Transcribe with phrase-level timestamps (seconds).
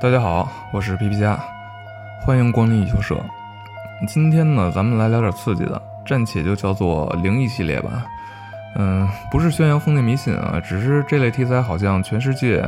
[0.00, 1.36] 大家好，我是皮皮虾，
[2.20, 3.20] 欢迎光临异修社。
[4.06, 8.06] 今天呢，咱们来聊点刺激的，暂且就叫做灵异系列吧。
[8.76, 12.64] 嗯，不是宣扬封建迷信啊，只是这类题材好像全世界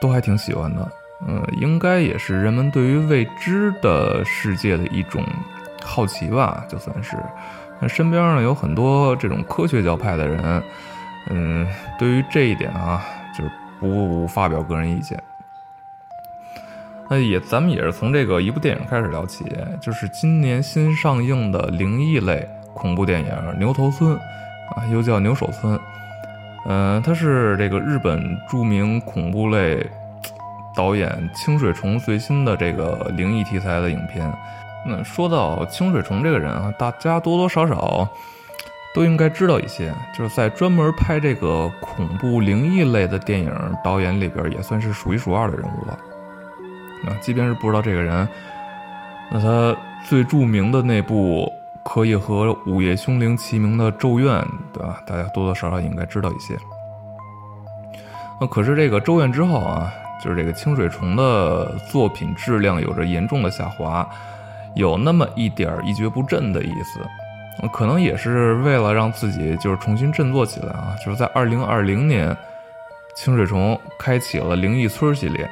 [0.00, 0.90] 都还挺喜欢的。
[1.28, 5.22] 嗯，应该也是人们对于未知的世界的一种
[5.82, 7.18] 好奇吧，就算是。
[7.78, 10.62] 那身边呢有很多这种科学教派的人，
[11.28, 11.68] 嗯，
[11.98, 13.04] 对于这一点啊，
[13.36, 15.22] 就是不发表个人意见。
[17.10, 19.44] 那也，咱们也是从这个一部电影开始聊起，
[19.80, 23.26] 就是今年新上映的灵异类恐怖电影
[23.58, 24.12] 《牛头村》，
[24.74, 25.76] 啊，又叫《牛首村》。
[26.66, 29.86] 嗯，它是这个日本著名恐怖类
[30.74, 34.32] 导演清水崇最新的这个灵异题材的影片。
[34.86, 38.08] 那说到清水崇这个人啊，大家多多少少
[38.94, 43.52] 都应该知道一些，就是在专门拍这个恐怖灵异类的电影
[43.84, 45.98] 导演里边，也算是数一数二的人物了。
[47.06, 48.28] 啊，即便是不知道这个人，
[49.30, 51.50] 那他最著名的那部
[51.82, 54.34] 可以和《午夜凶铃》齐名的《咒怨》，
[54.72, 55.00] 对吧？
[55.06, 56.56] 大家多多少少应该知道一些。
[58.40, 64.08] 那可是这个《咒怨》之后啊，就是这个清水崇的作品质量有着严重的下滑，
[64.74, 67.00] 有那么一点一蹶不振的意思。
[67.72, 72.36] 可能也是为了让自己就是重新振作起来啊，就是在二零二零年，
[73.14, 75.48] 清水崇开启了灵异村系列。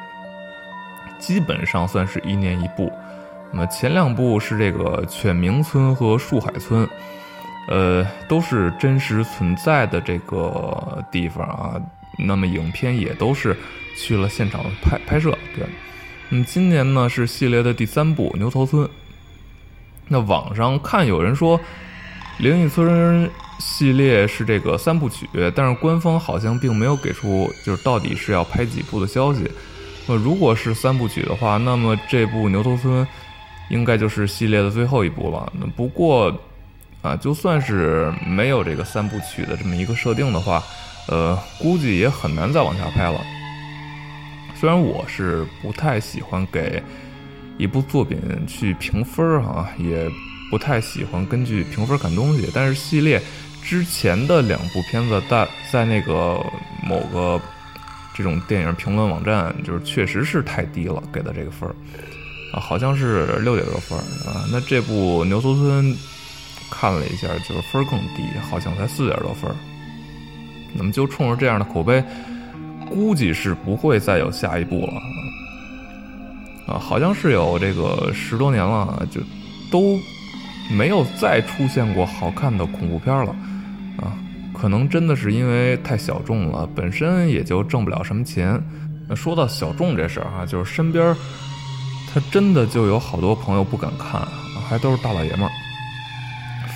[1.23, 2.92] 基本上算是一年一部，
[3.53, 6.87] 那么前两部是这个犬鸣村和树海村，
[7.69, 11.81] 呃，都是真实存在的这个地方啊。
[12.19, 13.56] 那么影片也都是
[13.97, 15.31] 去了现场拍拍摄。
[15.55, 15.64] 对，
[16.31, 18.89] 嗯，今年呢是系列的第三部牛头村。
[20.09, 21.59] 那网上看有人说，
[22.39, 29.48] 灵异村系列是这个三部曲，但是官方好像并没有给出就是到底是要拍几部的消息。
[30.06, 33.05] 那如果是三部曲的话，那么这部《牛头村》
[33.70, 35.52] 应该就是系列的最后一部了。
[35.58, 36.36] 那不过，
[37.02, 40.62] 啊，就算是没有这个三部曲的这么一个设定的话，
[41.08, 43.20] 呃，估计也很难再往下拍了。
[44.58, 46.83] 虽然我是不太喜欢给
[47.57, 50.11] 一部作品去评分儿啊，也
[50.51, 53.23] 不太喜欢根据评分看东西，但是系列
[53.62, 56.45] 之前的两部片子在在那个
[56.83, 57.41] 某个。
[58.14, 61.74] 这种电影评论网站就是确实是太低了，给的这个分儿
[62.52, 64.45] 啊，好像是六点多分啊。
[64.52, 65.84] 那这部《牛头村》
[66.70, 69.50] 看了一下，就是分儿更低，好像才四点多分
[70.74, 72.02] 那么就冲着这样的口碑，
[72.89, 75.02] 估计是不会再有下一部了
[76.67, 76.79] 啊。
[76.79, 79.20] 好像是有这个十多年了，就
[79.70, 79.98] 都
[80.70, 83.34] 没有再出现过好看的恐怖片了
[83.98, 84.17] 啊。
[84.62, 88.62] 可能真的是因为太小众了，本身也就挣不了什么钱。
[89.08, 91.12] 那说到小众这事儿哈，就是身边
[92.06, 94.23] 他真的就有好多朋友不敢看，
[94.68, 95.50] 还都是大老爷们儿，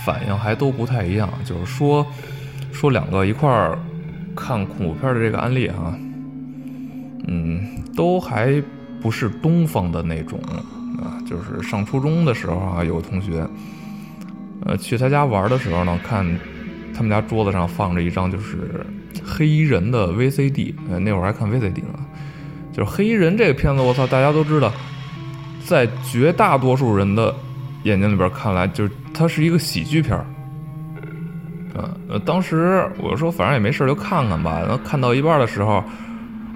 [0.05, 1.33] 反应还都不太一样。
[1.45, 2.05] 就是说，
[2.73, 3.79] 说两个一块儿
[4.35, 5.97] 看恐怖片的这个案例哈，
[7.29, 8.61] 嗯，都还
[9.01, 10.41] 不是东方的那种
[10.99, 11.23] 啊。
[11.25, 13.47] 就是上初中的时候啊，有个同学，
[14.65, 16.27] 呃，去他家玩的时候呢，看。
[16.97, 18.87] 他们家桌子上放着一张就是
[19.23, 21.99] 黑衣人的 VCD，呃，那会儿还看 VCD 呢。
[22.73, 24.73] 就是黑衣人这个片子，我操，大家都知道，
[25.65, 27.35] 在绝大多数人的
[27.83, 30.25] 眼睛里边看来，就是它是一个喜剧片儿。
[32.09, 34.61] 呃，当时我说，反正也没事就看看吧。
[34.61, 35.85] 然后看到一半的时候，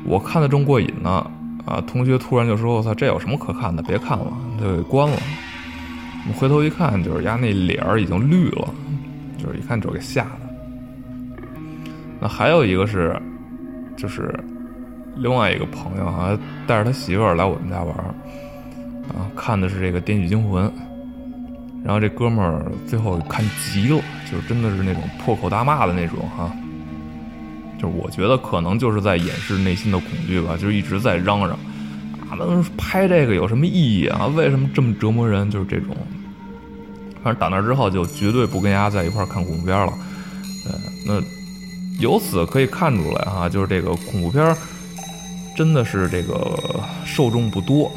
[0.05, 1.31] 我看的正过瘾呢，
[1.67, 3.83] 啊，同学突然就说：“我操，这有什么可看的？
[3.83, 5.17] 别看了，就给关了。”
[6.29, 8.69] 我回头一看，就是丫那脸儿已经绿了。
[9.41, 10.41] 就是一看就给吓的。
[12.21, 13.19] 那还有一个是，
[13.97, 14.39] 就是
[15.17, 17.97] 另外一个朋友啊，带着他媳妇儿来我们家玩，
[19.09, 20.65] 啊，看的是这个《电锯惊魂》，
[21.83, 26.55] 然后这哥们儿最后看急了，就是真的是那种破口大骂的那种哈。
[27.79, 31.53] 就是我觉得可能就是在掩饰内心的恐惧吧，就是一直在嚷嚷，
[32.29, 34.27] 啊，那拍这个有什么意义啊？
[34.27, 35.51] 为什么这么折磨人？
[35.51, 35.97] 就是这种。
[37.23, 39.93] 反正打那之后就绝对不跟丫在一块看恐怖片了，
[40.67, 40.75] 呃，
[41.05, 41.23] 那
[42.01, 44.57] 由此可以看出来哈，就是这个恐怖片
[45.57, 46.59] 真的是这个
[47.05, 47.93] 受众不多，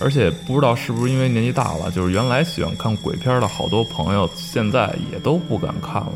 [0.00, 6.12] 而且不知道是不是因为年纪大了，就是原来喜欢看鬼片的好多朋友现在也都不敢看了，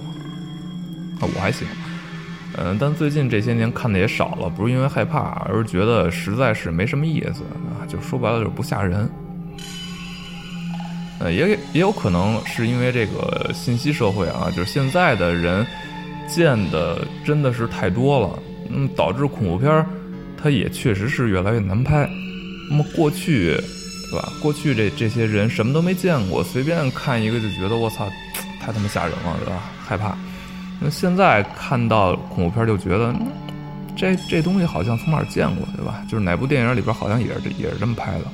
[1.21, 1.67] 啊，我还行，
[2.57, 7.45] 嗯，但最近这些年看的也少了，不是因为害怕，而是觉得实在是没什么意思
[7.79, 9.09] 啊，就说白了就是不吓人。
[11.23, 15.65] 呃，也也有可能是因为这个信息社会啊，就是现在的人
[16.27, 18.39] 见的真的是太多了，
[18.69, 19.87] 嗯，导致恐怖片儿
[20.43, 22.09] 它也确实是越来越难拍。
[22.69, 23.55] 那么过去，
[24.11, 24.33] 对吧？
[24.41, 28.09] 过去这这些人什么都没见过，随便看一个就觉得我操，
[28.61, 29.63] 太他妈吓人了，对吧？
[29.87, 30.17] 害怕。
[30.81, 33.15] 那现在看到恐怖片就觉得，
[33.95, 36.03] 这这东西好像从哪儿见过，对吧？
[36.09, 38.25] 就是哪部电影里边好像也是也是这么拍的。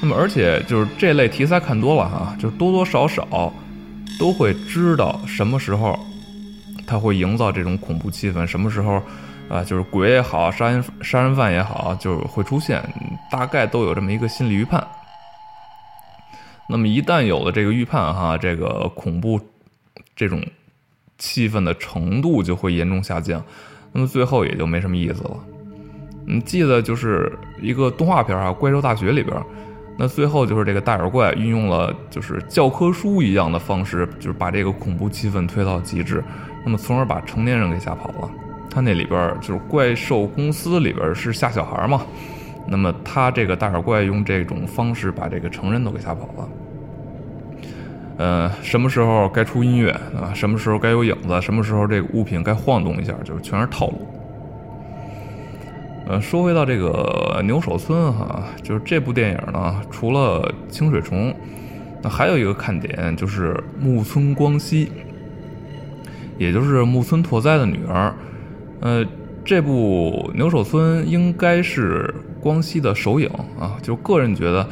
[0.00, 3.52] 那么而且就是这类题材看多了哈，就多多少少
[4.18, 5.98] 都会知道什么时候
[6.86, 9.02] 他会营造这种恐怖气氛，什么时候
[9.48, 12.82] 啊就是鬼也好，杀人杀人犯也好，就是会出现，
[13.30, 14.86] 大概都有这么一个心理预判。
[16.68, 19.40] 那么一旦有了这个预判哈，这个恐怖。
[20.14, 20.42] 这种
[21.16, 23.40] 气氛的程度就会严重下降，
[23.92, 25.36] 那么最后也就没什么意思了。
[26.26, 29.40] 嗯，记得就是一个动画片啊，《怪兽大学》里边，
[30.00, 36.22] 那最后就是这个大眼怪运用了就是教科书一样的方式，就是把这个恐怖气氛推到极致，
[36.64, 38.30] 那么从而把成年人给吓跑了。
[38.70, 42.02] 他那里边就是怪兽公司里边是吓小孩嘛，
[42.68, 46.48] 那么他这个大眼怪用这种方式把这个成人都给吓跑了。
[48.18, 50.30] 呃，什么时候该出音乐啊？
[50.32, 51.40] 什么时候该有影子？
[51.42, 53.12] 什么时候这个物品该晃动一下？
[53.24, 54.06] 就是全是套路。
[56.08, 61.34] 呃，说回到这个牛首村哈，就是这部电影呢，除了清水虫，
[62.02, 64.90] 那还有一个看点就是木村光希，
[66.38, 68.14] 也就是木村拓哉的女儿。
[68.80, 69.04] 呃，
[69.44, 73.28] 这部牛首村应该是光希的首映
[73.60, 74.66] 啊，就个人觉得。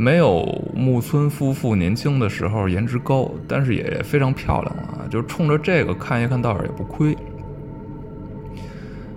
[0.00, 0.46] 没有
[0.76, 5.02] 木村夫妇年轻的时候颜值高，但是也非常漂亮啊！
[5.10, 7.18] 就冲着这个看一看，倒是也不亏。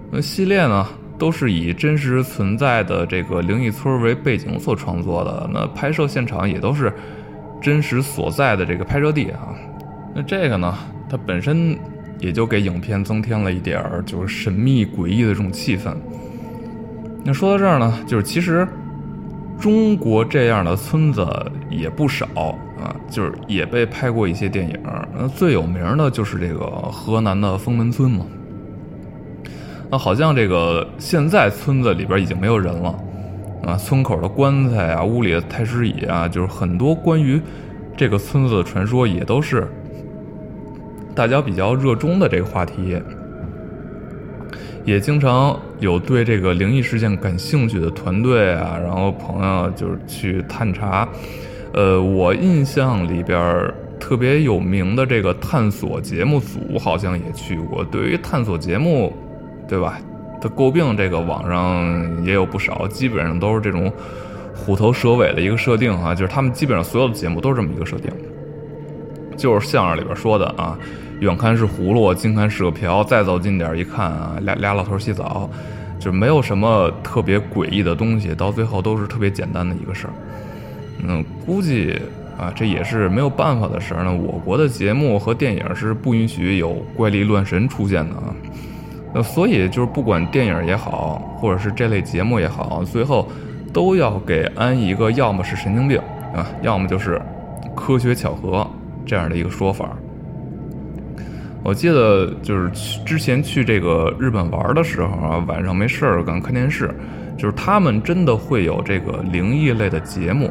[0.10, 0.88] 那系列呢，
[1.22, 6.92] 都是以真实存在的这个灵异村为背景所创作的，那拍摄现场也都是
[7.62, 9.54] 真实所在的这个拍摄地啊。
[10.16, 10.76] 那这个呢，
[11.08, 11.78] 它本身
[12.18, 15.96] 也就给影片增添了一点儿就是神秘诡异的这种气氛。
[17.24, 18.68] 那说到这儿呢，就是其实。
[19.60, 21.24] 中国这样的村子
[21.70, 22.26] 也不少
[22.82, 24.76] 啊，就是也被拍过一些电影。
[25.16, 28.26] 那最有名的就是这个河南的封门村嘛。
[29.92, 32.98] 那好像这个现在村子里边已经没有人了
[33.66, 37.40] 啊，村口的棺材啊，屋里的太师椅啊，就是很多关于
[37.98, 39.68] 这个村子的传说，也都是
[41.14, 43.00] 大家比较热衷的这个话题。
[44.84, 51.08] 也经常有对这个灵异事件感兴趣的团队啊，然后朋友就是去探查。
[51.74, 57.84] 呃，我印象里边特别有名的这个探索节目组好像也去过。
[57.86, 59.14] 对于探索节目，
[59.72, 59.98] 对吧？
[60.42, 63.90] 的诟病这个网上也有不少，基本上都是这种
[64.54, 68.12] 虎头蛇尾的一个设定啊，就是他们基本上所有的节目都是这么一个设定，
[69.38, 70.78] 就是相声里边说的啊。
[71.22, 75.50] 远看是葫芦，近看是个瓢，再走近点一看啊，俩俩老头洗澡，
[75.98, 80.14] 就没有什么特别诡异的东西，到最后都是特别简单的一个事儿。
[81.08, 81.98] 嗯，估计
[82.38, 84.04] 啊，这也是没有办法的事儿。
[84.04, 88.36] 那我国的节目和电影是不允许有怪力乱神出现的啊。
[89.14, 93.28] 呃所以就是不管电影也好，或者是这类节目也好，最后
[93.74, 96.00] 都要给安一个要么是神经病
[96.34, 97.22] 啊，要么就是
[97.76, 98.66] 科学巧合
[99.06, 99.90] 这样的一个说法。
[101.64, 102.72] 我记得就是
[103.06, 106.90] 之前去这个日本玩的时候啊，晚上没事儿干看电视，
[107.38, 110.50] 就是他们真的会有这个灵异类的节目，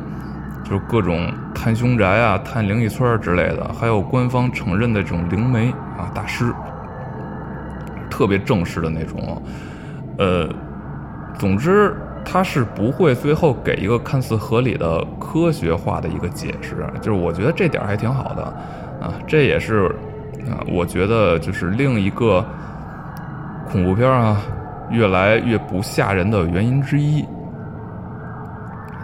[0.62, 6.54] 就是各种探凶宅啊、探灵异村之类的，还有官方承认的这种灵媒啊大师，
[8.20, 9.42] 特别正式的那种。
[10.18, 10.46] 呃，
[11.38, 18.42] 总之他是不会最后给一个看似合理的科学化的一个解释，就是我觉得这点还挺好的
[19.00, 19.90] 啊，这也是。
[20.50, 22.44] 啊，我觉得就是另一个
[23.70, 24.40] 恐怖片啊，
[24.90, 27.22] 越来越不吓人的原因之一。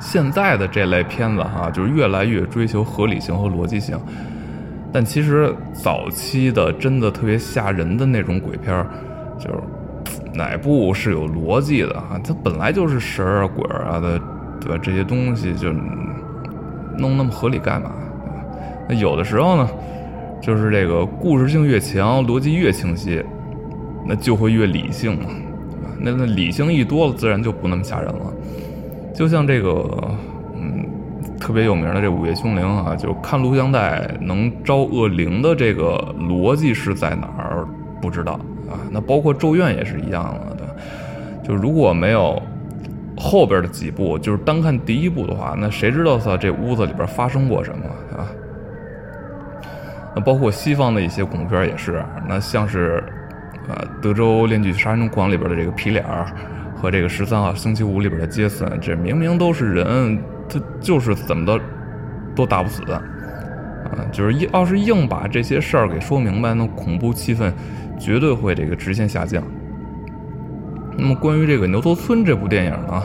[0.01, 3.99] 现在的这类片子哈，就是越来越追求合理性和逻辑性。
[4.91, 8.85] 但其实早期的真的特别吓人的那种鬼片，
[9.39, 9.61] 就是
[10.35, 12.21] 哪部是有逻辑的啊？
[12.25, 14.19] 它本来就是神啊鬼啊的，
[14.61, 14.79] 对吧？
[14.83, 15.73] 这些东西就
[16.99, 17.91] 弄那么合理干嘛？
[18.89, 19.69] 那有的时候呢？
[20.41, 23.25] 就是这个故事性越强，逻辑越清晰，
[24.07, 25.31] 那就会越理性嘛，
[25.99, 28.33] 那那理性一多了，自然就不那么吓人了。
[29.15, 30.15] 就像这个，
[30.55, 30.87] 嗯，
[31.41, 37.67] 特别有名的这《午夜凶铃》啊，就看录像带能招恶灵的这个逻辑是在哪儿？
[38.01, 38.39] 不知道
[38.69, 38.81] 啊。
[38.91, 40.77] 那包括《咒怨》也是一样的，
[41.47, 42.41] 就如果没有
[43.17, 47.85] 后边的几部，就是单看第一部的话，那谁知道他这屋子里边发生过什么
[48.17, 48.29] 啊？
[50.15, 53.05] 那包括西方的一些恐怖片也是，那像是，
[53.69, 56.27] 啊，德州恋剧杀人狂里边的这个皮脸儿
[56.75, 60.19] 和这个十三号星期五里边的杰森，这明明都是人，
[60.49, 61.61] 他就是怎么的
[62.35, 63.03] 都打不死的，
[63.87, 67.53] 啊，就是要是硬把这些事儿给说明白，那恐怖气氛
[67.99, 69.43] 绝对会这个直线下降。
[70.97, 73.03] 那么关于这个牛头村这部电影呢？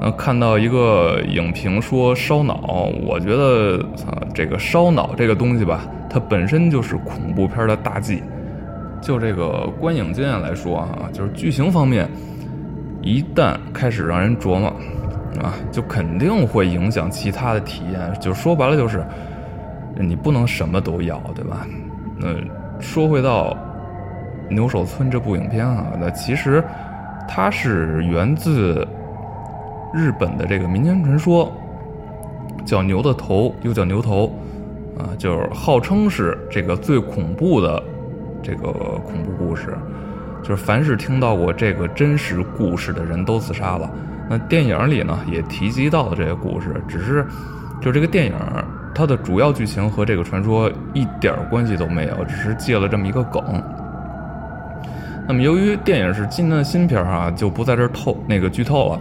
[0.00, 8.22] 呃，看到一个影评说烧脑，我觉得啊，这个烧脑这个东西吧，它本身就是恐怖片的大忌。
[9.00, 12.08] 就这个观影经验来说啊，就是剧情方面，
[13.02, 14.68] 一旦开始让人琢磨，
[15.40, 18.00] 啊，就肯定会影响其他的体验。
[18.20, 19.04] 就说白了，就是
[19.96, 21.66] 你不能什么都要，对吧？
[22.16, 22.28] 那
[22.80, 23.56] 说回到
[24.54, 26.62] 《牛首村》这部影片啊，那其实
[27.28, 28.86] 它是源自。
[29.94, 31.50] 日本的这个民间传说，
[32.62, 34.30] 叫牛的头，又叫牛头，
[34.98, 37.82] 啊，就是号称是这个最恐怖的
[38.42, 39.74] 这个恐怖故事，
[40.42, 43.90] 就是凡是听到过这个真实故事的人都自杀了。
[44.28, 47.26] 那电影里呢也提及到了这个故事，只是
[47.80, 48.34] 就这个电影
[48.98, 53.40] 它的主要剧情和这个传说一点关系都没有，只是借了这么一个梗。
[55.28, 59.00] 那么由于电影是今年的新片啊，就不在这儿透那个剧透了。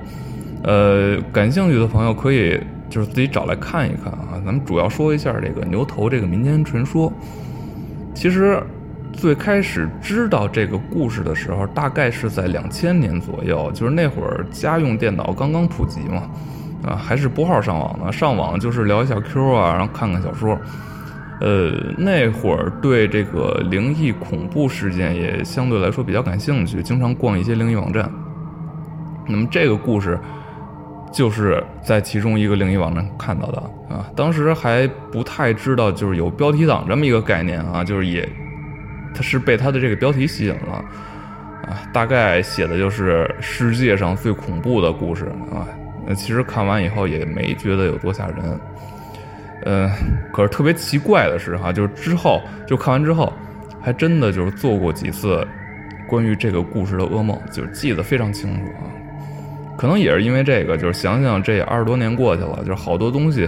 [0.65, 2.61] 呃，感兴趣的朋友可以
[2.91, 4.39] 就是自己找来看一看啊。
[4.45, 7.11] 咱们主要说一下这个牛头这个民间传说。
[8.13, 8.61] 其实
[9.13, 16.29] 最开始知道这个故事的时候，大概是在两千年左右，就是那会儿家用电脑刚刚普及嘛，
[16.83, 18.11] 啊，还是拨号上网呢。
[18.11, 20.57] 上网就是聊一下 Q 啊，然后看看小说。
[21.39, 28.11] 呃，那会儿对这个灵异恐怖事件也相对来说比较感兴趣，经常逛一些灵异网站。
[29.27, 30.19] 那么这个故事。
[31.09, 33.57] 就是在其中一个灵异网站看到的
[33.89, 38.27] 啊，当时还不太知道就是有标题党这么一个概念啊，就是也，
[39.15, 40.83] 他是被他的这个标题吸引了
[41.65, 45.63] 啊，大概写的就是世界上最恐怖的故事啊，
[46.07, 48.59] 那其实看完以后也没觉得有多吓人，
[49.65, 49.91] 嗯，
[50.31, 53.33] 可是特别奇怪的是哈，就是之后就看完之后，
[53.81, 55.45] 还真的就是做过几次
[56.07, 58.87] 关于这个故事的噩梦，就是记得非常清楚啊。
[59.77, 63.47] 可能也是因为这个，就是想想这二十多年过去了，就是好多东西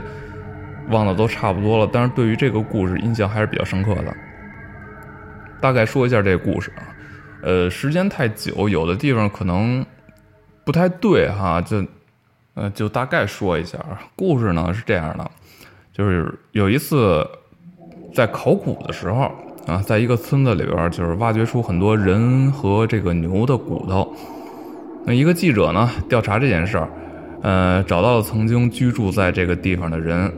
[0.89, 4.13] 忘的都差不多了，但是对于这个故事印象还是比较深刻的。
[5.61, 6.83] 大概说一下这个故事啊，
[7.41, 9.85] 呃，时间太久，有的地方可能
[10.63, 11.83] 不太对哈，就
[12.55, 13.99] 呃就大概说一下啊。
[14.15, 15.31] 故事呢是这样的，
[15.93, 17.27] 就是有一次
[18.13, 19.31] 在考古的时候
[19.67, 24.13] 啊，在一个村子里边，就是挖掘出很多人和这个牛的骨头。
[25.05, 26.89] 那一个记者呢，调查这件事儿，
[27.41, 30.31] 呃，找到了曾经居住在这个地方的人，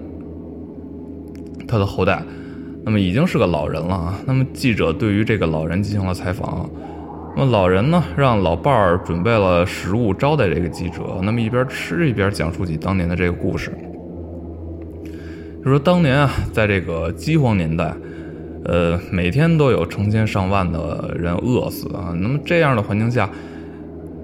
[1.67, 2.21] 他的后代，
[2.83, 4.19] 那么已经是个老人了啊。
[4.25, 6.69] 那么记者对于这个老人进行了采访，
[7.35, 13.71] 那么老人呢，让老伴儿准备了食物招待这个记者，那么一边吃一边讲述起当年的这个故事。
[15.63, 17.93] 就说当年啊，在这个饥荒年代，
[18.65, 22.13] 呃，每天都有成千上万的人饿死啊。
[22.19, 23.29] 那么这样的环境下。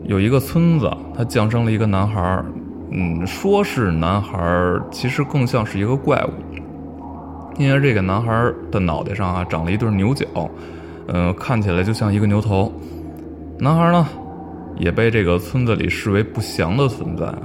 [0.05, 2.45] 有一个村子，它降生了一个男孩儿，
[2.91, 6.31] 嗯，说是男孩儿，其实更像是一个怪物，
[7.57, 10.25] 因为这个男孩儿的脑袋上啊长了一对牛角，
[11.07, 12.71] 嗯，看起来就像一个牛头。
[13.59, 14.07] 男孩呢，
[14.77, 17.41] 也被这个村子里视为不祥的存在啊。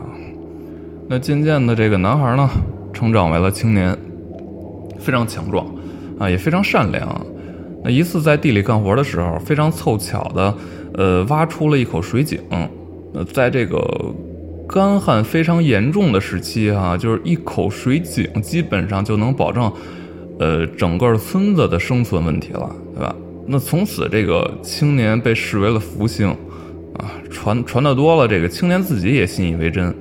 [1.09, 2.49] 那渐渐的，这个男孩呢，
[2.93, 3.97] 成长为了青年，
[4.99, 5.67] 非常强壮，
[6.19, 7.21] 啊，也非常善良。
[7.83, 10.55] 那一次在地里干活的时候，非常凑巧的。
[10.95, 12.39] 呃，挖出了一口水井。
[13.15, 13.83] 呃，在这个
[14.69, 19.73] 干旱非常严重的时期，哈，就是一口水井基本上就能保证，
[20.39, 23.17] 呃，整个村子的生存问题了，对吧？
[23.47, 26.29] 那从此这个青年被视为了福星，
[26.99, 29.95] 啊，传传的多了，这个青年自己也信以为真。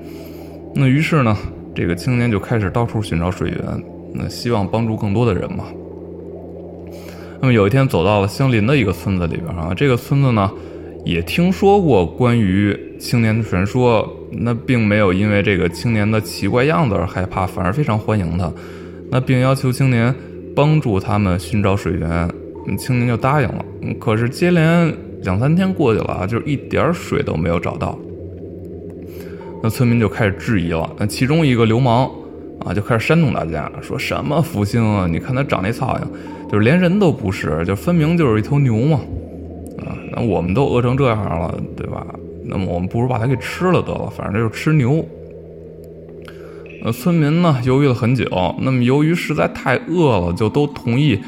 [0.76, 1.38] 那于是呢，
[1.76, 3.84] 这个青年就开始到处寻找水源，
[4.14, 5.66] 那希望帮助更多的人嘛。
[7.40, 10.52] 那么有一天走到了相邻的一个村子里边啊，这个村子呢。
[11.04, 18.54] 也听说过关于青年的传说，那并没有因为这个青年的奇怪样子而害怕，反而非常欢迎他，
[19.10, 20.14] 那并要求青年
[20.56, 22.30] 帮助他们寻找水源，
[22.78, 23.66] 青年就答应了。
[24.00, 27.98] 可是接连两三天过去了啊，就是一点水都没有找到，
[29.62, 30.90] 那村民就开始质疑了。
[30.98, 32.10] 那其中一个流氓
[32.66, 35.08] 啊，就开始煽动大家，说什么福星啊？
[35.08, 36.12] 你看他长那操样，
[36.52, 39.00] 就是连人都不是，就分明就是一头牛嘛。
[39.80, 42.06] 啊那我们都饿成这样了，对吧？
[42.44, 45.06] 那么我们不如把它给吃了得了，反正就是吃牛。
[46.84, 48.26] 呃，村民呢犹豫了很久，
[48.60, 51.20] 那么由于实在太饿了，就都同意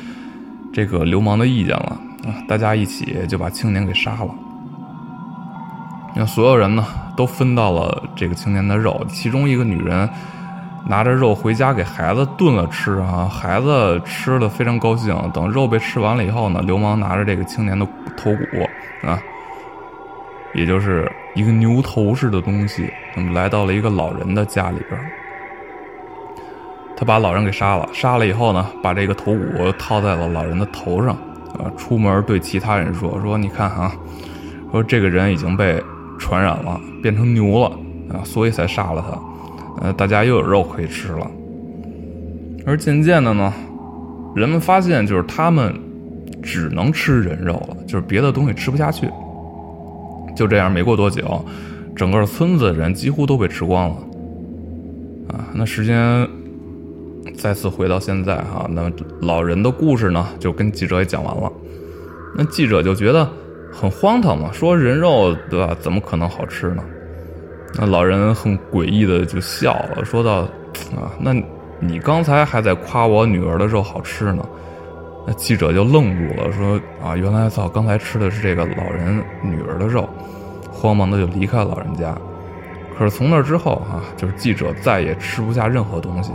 [0.74, 4.30] 这个流氓的意见了啊，大家一起就把青年给杀了。
[6.16, 10.10] 那所有人呢都分到了这个青年的肉，其中一个女人
[10.88, 15.16] 拿着肉回家给孩子炖了吃啊，孩子吃的非常高兴。
[15.32, 17.88] 等肉被吃完了以后呢，流氓拿着这个青年的
[18.18, 19.22] 头骨啊，
[20.56, 25.00] 也就是一个牛头似的东西，那么来到了一个老人的家里边。
[27.04, 31.10] 他把老人给杀了，杀了以后呢，把这个头骨套在了老人的头上，
[31.60, 33.94] 啊，出门对其他人说：“说你看啊，
[34.72, 35.84] 说这个人已经被
[36.18, 37.66] 传染了，变成牛了
[38.14, 41.30] 啊，所以才杀了他，呃，大家又有肉可以吃了。”
[42.66, 43.52] 而渐渐的呢，
[44.34, 45.78] 人们发现就是他们
[46.42, 49.10] 只能吃人肉了，就是别的东西吃不下去。
[50.38, 51.44] 就这样，没过多久，
[51.98, 53.96] 整个村子的人几乎都被吃光了，
[55.34, 56.26] 啊，那时间。
[57.38, 61.52] 再次回到现在哈，那老人的故事呢，就跟记者也讲完了。
[62.36, 63.28] 那记者就觉得
[63.72, 65.76] 很荒唐嘛，说人肉对吧？
[65.80, 66.84] 怎么可能好吃呢？
[67.76, 70.42] 那老人很诡异的就笑了，说道
[70.96, 71.34] ：“啊，那
[71.80, 74.48] 你刚才还在夸我女儿的肉好吃呢。”
[75.26, 80.08] 那记者就愣住了，说：“啊，原来操，刚才吃的是这个老人女儿的肉。”
[80.72, 82.16] 慌忙的就离开老人家。
[82.98, 86.32] 可是从那之后啊，就是记者再也吃不下任何东西。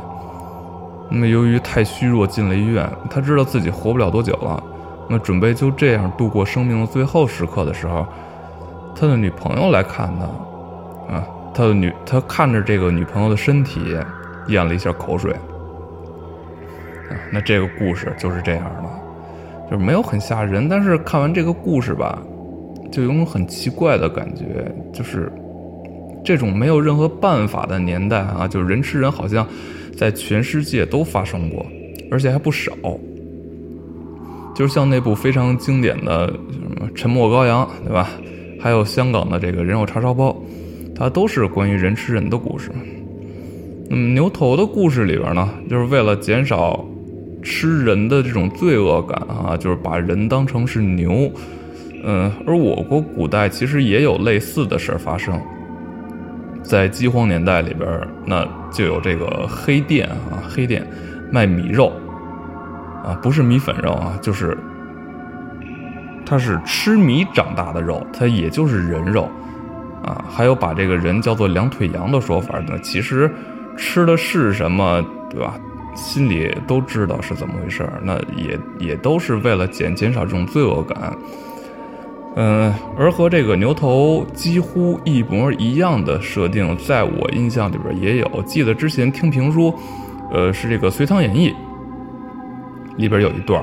[1.10, 2.88] 那么，由于太虚弱，进了医院。
[3.08, 4.62] 他知道自己活不了多久了，
[5.08, 8.06] 那准备就这样度过生命的最后时刻的时候，
[8.94, 13.96] 他的女朋友来看他，啊，他的女，他看着这个女朋友的身体，
[14.48, 15.32] 咽了一下口水。
[15.32, 22.18] 啊，那这个故事就是这样的，就是没有很吓人，但是看完这个故事吧，
[22.92, 25.32] 就有种很奇怪的感觉，就是
[26.28, 29.46] 这种没有任何办法的年代啊，就是人吃人好像。
[29.96, 31.66] 在全世界都发生过，
[32.10, 32.70] 而且还不少。
[34.54, 38.10] 就是像那部非常经典的什么《沉默羔羊》，对吧？
[38.60, 40.36] 还有香港的这个人肉叉烧包，
[40.94, 42.70] 它都是关于人吃人的故事。
[43.88, 46.84] 那么牛头的故事里边呢，就是为了减少
[47.42, 51.28] 吃人的这种罪恶感啊，就是把人当成是牛。
[52.04, 55.40] 嗯，而我国古代其实也有类似的事儿发生。
[56.68, 57.88] 在饥荒年代里边，
[58.26, 60.86] 那就有这个黑店啊，黑店
[61.32, 61.90] 卖米肉
[63.02, 64.56] 啊，不是米粉肉啊，就是
[66.26, 69.30] 它是吃米长大的肉，它也就是人肉
[70.04, 70.22] 啊。
[70.28, 73.30] 还有把这个人叫做两腿羊的说法，那其实
[73.74, 75.58] 吃的是什么，对吧？
[75.94, 81.16] 心里都知道是怎么回事那也也都是为了减减少这种罪恶感。
[82.40, 88.42] 嗯，而和这个牛头几乎一模一样的设定，在我印象里边也有。
[88.46, 89.74] 记得之前听评书，
[90.30, 91.50] 呃，是这个《隋唐演义》
[92.96, 93.60] 里边有一段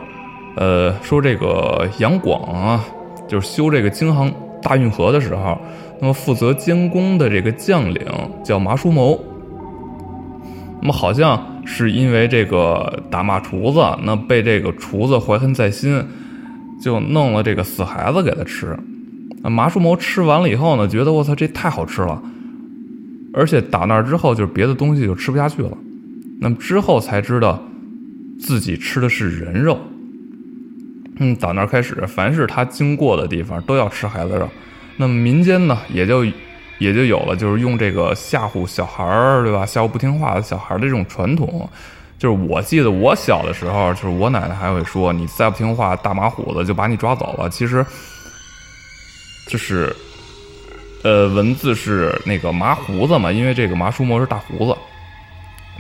[0.58, 2.84] 呃，说这个杨广啊，
[3.30, 4.30] 就是修这个京杭
[4.62, 5.58] 大运河的时候，
[6.02, 8.06] 那么负责监工的这个将领
[8.44, 9.18] 叫麻叔谋，
[10.82, 16.06] 那么好像是因为这个打骂厨子，那被这个厨子怀恨在心。
[16.82, 18.78] 就弄了这个死孩子给他吃，
[19.44, 22.22] 麻叔谋吃完了以后呢，觉得我操这太好吃了，
[23.34, 25.78] 而且打那之后就是别的东西就吃不下去了，
[26.40, 27.64] 那么之后才知道
[28.40, 29.80] 自己吃的是人肉。
[31.18, 34.50] 嗯，打那开始，凡是他经过的地方都要吃孩子肉，
[34.98, 36.26] 那么民间呢也就
[36.78, 39.66] 也就有了就是用这个吓唬小孩儿，对吧？
[39.66, 41.70] 吓唬不听话的小孩的这种传统。
[42.26, 47.86] 就是我记得我小的时候，就是我奶奶还会说：“你再不听话，大马虎子就把你抓走了。”其实，
[49.48, 49.96] 就是，
[51.04, 54.76] 呃，文字是那个麻胡子嘛，因为这个麻叔谋是大胡子，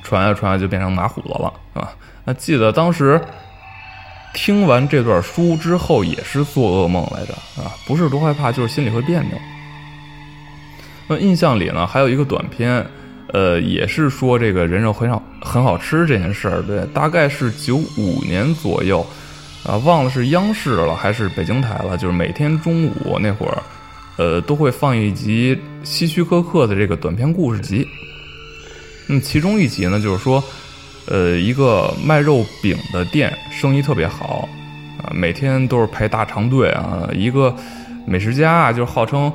[0.03, 1.91] 传下传下就变成麻虎子了，是吧？
[2.23, 3.19] 那记得当时
[4.35, 9.31] 听完这段书之后，也是做噩梦来着啊，不是多害怕，就是心里会别扭。
[11.07, 12.85] 那印象里呢，还有一个短片。
[13.35, 19.05] 呃，也是说这个人肉很好很好吃这件事儿，对，大概是九五年左右，
[19.65, 23.61] 啊，忘了是央视了还是北京台了，就是每天中午那会儿，
[24.15, 27.85] 呃，都会放一集希区柯克的这个短篇故事集。
[29.05, 30.41] 那么其中一集呢，就是说，
[31.07, 34.47] 呃，一个卖肉饼的店生意特别好，
[35.03, 37.53] 啊，每天都是排大长队啊，一个
[38.07, 39.29] 美食家啊，就是号称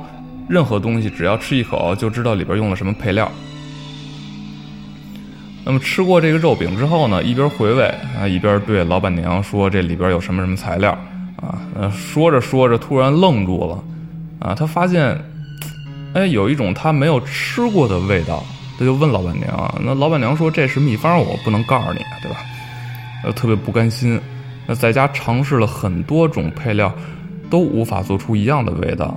[0.49, 3.31] 任何东西只要吃一口就知道里边用了什么配料。
[5.63, 7.83] 那么吃过这个肉饼之后呢，一边回味
[8.19, 10.91] 啊，一边对老板娘说：“这里边有什么什么材料
[11.35, 13.83] 啊？”呃，说着说着，突然愣住了，
[14.39, 15.17] 啊，他发现，
[16.13, 18.43] 哎，有一种他没有吃过的味道，
[18.79, 19.81] 他就问老板娘。
[19.83, 22.37] 那老板娘说：“这是秘方，我不能告诉你，对吧？”
[23.23, 24.19] 呃，特别不甘心，
[24.65, 26.91] 那在家尝试了很多种配料，
[27.51, 29.15] 都无法做出一样的味道，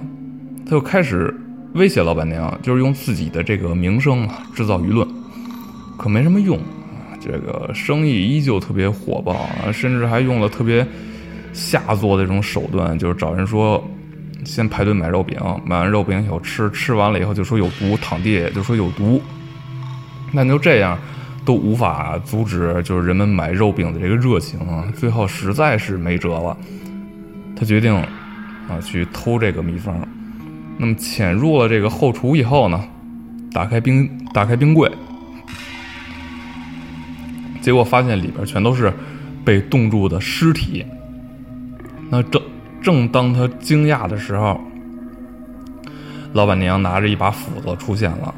[0.66, 1.34] 他就开始
[1.72, 5.08] 威胁老板娘，就是用自己的这个名声制造舆论，
[5.96, 10.86] 可没什么用啊，这个生意依旧特别火爆啊，甚至还用了特别
[11.52, 13.82] 下作的这种手段，就是找人说
[14.44, 19.20] 先排队买肉饼，买完肉饼以后吃，吃完了以后就说有毒，躺地就说有毒，
[20.32, 20.98] 那就这样。
[21.46, 24.90] 都无法阻止，就是人们买肉饼的这个热情啊！
[24.96, 26.56] 最后实在是没辙了，
[27.54, 29.94] 他决定啊去偷这个秘方。
[30.78, 32.82] 那么潜入了这个后厨以后呢，
[33.52, 34.90] 打开冰打开冰柜，
[37.64, 38.92] 结果发现里边全都是
[39.42, 40.84] 被冻住的尸体。
[42.10, 42.42] 那正
[42.82, 44.60] 正当他惊讶的时候，
[46.34, 48.34] 老板娘拿着一把斧子出现了。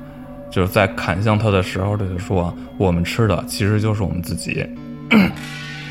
[0.48, 4.64] 就是在砍向他的时候，他就说：“我们吃的其实就是我们自己。”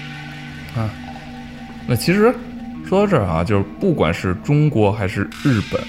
[0.74, 0.90] 啊，
[1.86, 2.34] 那其实
[2.86, 5.82] 说到这儿啊，就是不管是中国还是日本，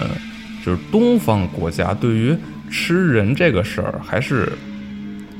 [0.65, 2.37] 就是东方国家对于
[2.69, 4.51] 吃人这个事儿还是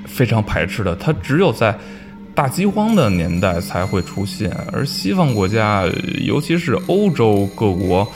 [0.05, 0.95] 非常排斥的。
[0.95, 1.77] 他只有在
[2.37, 5.85] 大饥荒的年代才会出现，而西方国家，
[6.21, 8.07] 尤其是欧洲各国，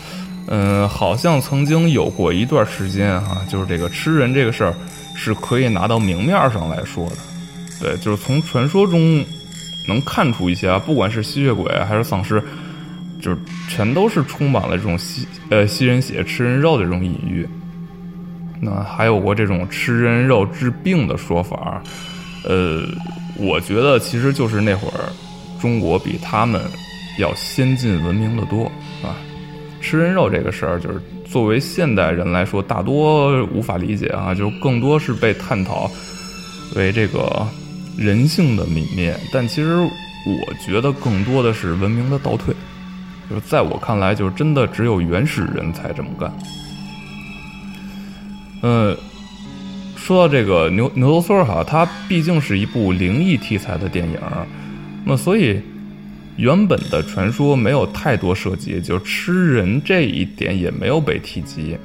[0.46, 4.76] 嗯，好像曾经有过一段时间啊，就是这个吃人这个事儿。
[5.14, 7.16] 是可以拿到明面上来说的，
[7.80, 9.24] 对，就是从传说中
[9.88, 12.42] 能看出一些啊，不管是吸血鬼还是丧尸，
[13.22, 17.48] 就是全都是充满了这种吸呃吸人血、吃人肉的这种隐喻。
[18.62, 21.84] 那还有过这种吃人肉治病的说法，
[22.46, 22.84] 呃，
[23.42, 25.12] 我觉得其实就是那会儿
[25.60, 26.62] 中国比他们
[27.18, 28.66] 要先进文明的多
[29.04, 29.18] 啊。
[29.82, 31.02] 吃人肉这个事儿就是。
[31.32, 35.90] 作为现代人来说，大多无法理解啊，就更多是被探讨
[36.76, 37.48] 为这个
[37.98, 39.18] 人性的泯灭。
[39.32, 42.54] 但其实我觉得更多的是文明的倒退。
[43.30, 46.30] 就是在我看来，就是真的只有原始人才这么干。
[48.64, 48.98] 嗯，
[50.02, 54.20] 说到这个牛牛头村哈，它毕竟是一部灵异题材的电影，
[55.06, 55.62] 那所以。
[56.38, 61.78] 原本的传说没有太多涉及，就吃人这一点也没有被提及，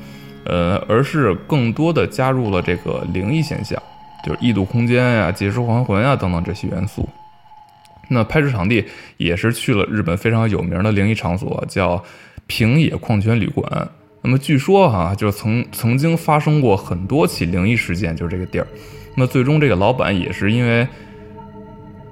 [0.45, 3.83] 呃，而是更多的加入了这个灵异现象，
[4.25, 7.07] 就是异度空间呀、借尸还魂啊等等这些元素。
[8.09, 8.83] 那拍摄场地
[9.19, 12.03] 也是去了日本非常有名的灵异场所，叫
[12.47, 13.89] 平野矿泉旅馆。
[14.27, 18.67] 那么据说哈，就是曾曾经发生过很多起灵异事件，就是这个地儿。
[19.15, 20.87] 那最终这个老板也是因为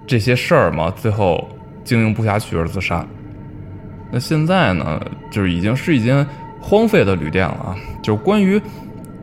[0.07, 1.46] 这些事儿嘛，最后。
[1.85, 3.07] 经营不下去而自杀。
[4.11, 4.98] 那现在呢，
[5.31, 6.27] 就是已经是一间
[6.59, 7.77] 荒废的旅店了啊。
[8.03, 8.59] 就关于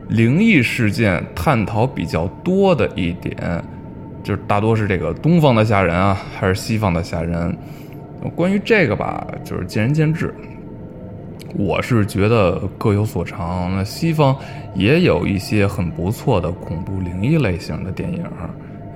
[0.08, 3.60] 灵异事件探讨比较多的一点，
[4.22, 7.52] 就是大多是这个东方的吓人啊，还是西方的吓人？
[8.36, 10.32] 关于这个吧，就是见仁见智。
[11.54, 13.74] 我是觉得各有所长。
[13.74, 14.36] 那西方
[14.74, 18.22] 也有一些很不错的恐怖灵异类型的电影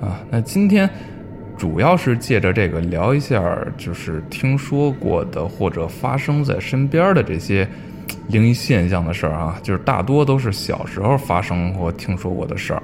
[0.01, 0.19] 啊。
[0.29, 0.89] 那今天。
[1.57, 3.43] 主要是借着这个聊一下，
[3.79, 7.67] 就是听说过的或者发生在身边的这些
[8.27, 12.83] 灵异现象的事儿啊，就是大多都是小时候发生或听说过的事儿。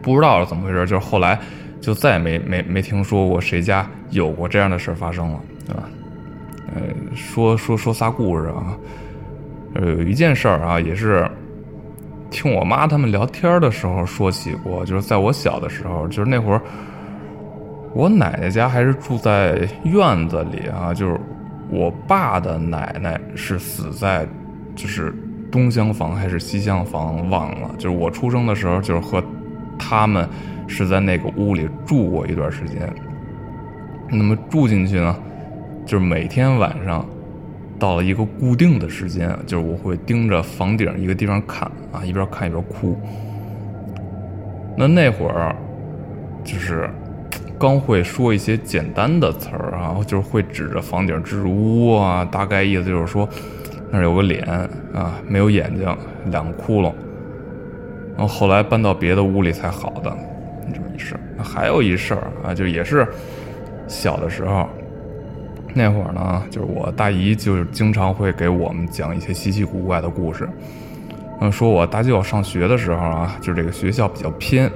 [0.00, 1.38] 不知道是怎么回事，就是后来
[1.78, 5.82] 就再也没没没听说过谁家有过这样的事儿发生了，对吧？
[6.74, 6.82] 呃，
[7.14, 8.76] 说说说仨故事啊，
[9.74, 11.28] 呃，有一件事儿啊，也是
[12.30, 16.60] 听我妈他们聊天的时候说起过，就是在我小的时候，就是那会儿。
[17.94, 21.20] 我奶奶家还是住在院子里啊，就是
[21.68, 24.26] 我爸的奶奶是死在，
[24.74, 25.14] 就是
[25.50, 29.22] 东厢房还是西厢房忘了，就是我出生的时候就是和
[29.78, 30.26] 他们
[30.66, 32.90] 是在那个屋里住过一段时间。
[34.08, 35.14] 那么住进去呢，
[35.84, 37.06] 就是每天晚上
[37.78, 42.98] 到了一个固定的时间，就是我会盯着房顶一个地方看啊，一边看一边哭。
[44.76, 45.54] 那那会儿
[46.44, 46.88] 就是。
[47.58, 53.28] 刚会说一些简单的词儿啊，就是会指着房顶支支吾吾啊，大概意思就是说
[53.88, 54.44] 那儿有个脸
[54.92, 56.92] 啊，没有眼睛，两个窟窿。
[58.16, 60.12] 然后后来搬到别的屋里才好的，
[60.74, 61.14] 这么一事。
[61.38, 63.06] 还有一事儿啊，就也是
[63.86, 64.68] 小的时候，
[65.74, 70.48] 那会儿呢，就是我大姨就是经常会给我们讲一些稀奇古怪的故事。
[71.40, 74.70] 嗯，说我大舅上学的时候啊，就是这个学校比较偏，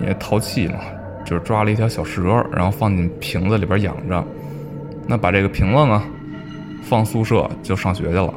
[0.00, 0.80] 因为淘气嘛。
[1.22, 4.24] 就是抓了一条小蛇，然后放进瓶子里边养着。
[5.06, 6.02] 那把这个瓶子呢，
[6.82, 8.34] 放宿舍就上学去了。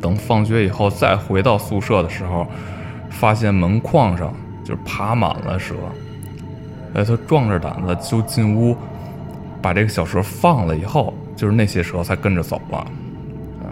[0.00, 2.46] 等放学以后再回到宿舍的时候，
[3.08, 5.76] 发现门框上就是爬满了蛇。
[6.92, 8.76] 哎，他壮着胆子就进屋，
[9.66, 12.78] 把这个小蛇放了以后，就是那些蛇才跟着走了。
[12.78, 13.66] 啊，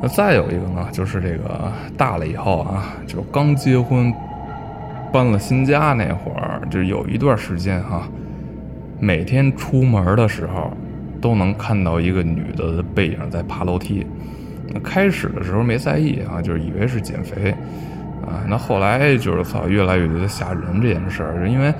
[0.00, 4.14] 那再有一个呢，就是这个大了以后啊，就刚结婚
[5.12, 8.06] 搬了新家那会儿，就有一段时间哈，
[9.00, 10.70] 每天出门的时候
[11.20, 14.06] 都能看到一个女的背影在爬楼梯。
[14.68, 17.52] 那开始的时候没在意啊，就是以为是减肥。
[18.24, 21.74] 啊，那后来就是操，越来越觉得吓人这件事儿，因为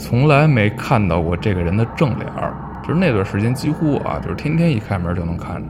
[0.00, 5.62] 从来没看到过这个人的正脸儿，就是那段时间几乎啊，就是天天一开门就能看，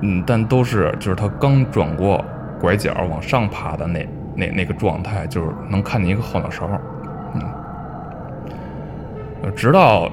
[0.00, 2.22] 嗯，但都是就是他刚转过
[2.60, 6.68] 拐角往上爬的那那那个状态，就是能看见一个后脑勺，
[7.34, 7.42] 嗯，
[9.54, 10.10] 直到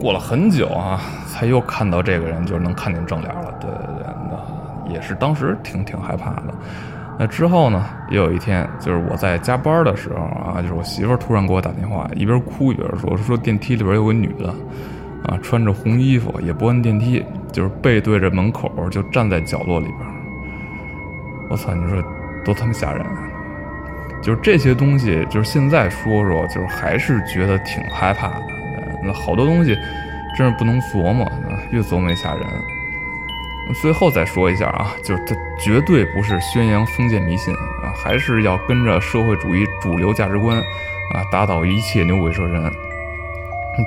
[0.00, 6.54] 过了很久啊，才又看到这个人，就是能看见正脸了，对对对，那也是当时挺挺害怕的。
[7.16, 7.86] 那之后呢？
[8.10, 14.48] 也有一天，就是我在加班的时候啊，就是我媳妇突然给我打电话，一边哭一边说：“说电梯里边有个女的，
[15.24, 19.98] 啊，穿着红衣服，也不按电梯，就是背对着门口，就站在角落里边。”
[21.48, 21.72] 我操！
[21.74, 22.02] 你说
[22.44, 23.06] 多他妈吓人！
[24.20, 28.42] 就是这些东西，就是现在说说，就是还是觉得挺害怕的。
[29.04, 29.76] 那好多东西
[30.36, 31.30] 真是不能琢磨，
[31.70, 32.46] 越琢磨越吓人。
[33.72, 42.72] 最后再说一下啊，就是它绝对不是宣扬封建迷信啊，还是要跟着社会主义主流价值观啊，打倒一切牛鬼蛇神。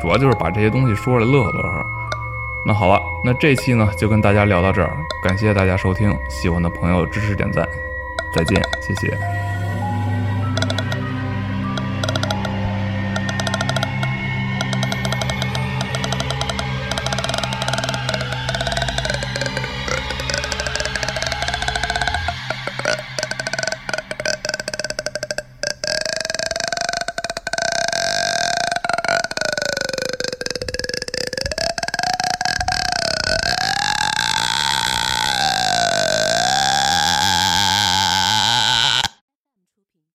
[0.02, 1.86] 主要就是把这些东西说的乐呵乐呵。
[2.66, 7.66] 那好了，那这期呢就跟大家聊到这儿，感谢大家收听，喜欢的朋友支持点赞，
[8.36, 9.57] 再见，谢谢。